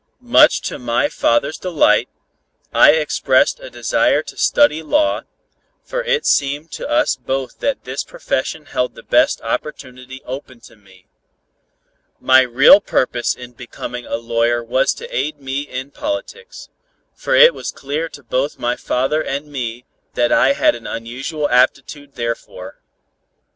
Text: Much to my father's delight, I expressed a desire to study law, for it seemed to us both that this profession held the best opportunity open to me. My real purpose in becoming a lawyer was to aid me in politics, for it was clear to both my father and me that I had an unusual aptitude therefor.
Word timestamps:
Much 0.33 0.61
to 0.61 0.79
my 0.79 1.07
father's 1.07 1.59
delight, 1.59 2.09
I 2.73 2.93
expressed 2.93 3.59
a 3.59 3.69
desire 3.69 4.23
to 4.23 4.35
study 4.35 4.81
law, 4.81 5.25
for 5.83 6.03
it 6.03 6.25
seemed 6.25 6.71
to 6.71 6.89
us 6.89 7.15
both 7.15 7.59
that 7.59 7.83
this 7.83 8.03
profession 8.03 8.65
held 8.65 8.95
the 8.95 9.03
best 9.03 9.41
opportunity 9.43 10.23
open 10.25 10.59
to 10.61 10.75
me. 10.75 11.05
My 12.19 12.41
real 12.41 12.81
purpose 12.81 13.35
in 13.35 13.51
becoming 13.53 14.07
a 14.07 14.15
lawyer 14.17 14.63
was 14.63 14.95
to 14.95 15.15
aid 15.15 15.39
me 15.39 15.61
in 15.61 15.91
politics, 15.91 16.69
for 17.13 17.35
it 17.35 17.53
was 17.53 17.69
clear 17.71 18.09
to 18.09 18.23
both 18.23 18.57
my 18.57 18.75
father 18.75 19.21
and 19.23 19.51
me 19.51 19.85
that 20.15 20.31
I 20.31 20.53
had 20.53 20.73
an 20.73 20.87
unusual 20.87 21.47
aptitude 21.47 22.15
therefor. 22.15 22.81